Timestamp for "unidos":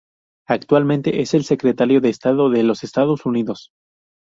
3.27-3.69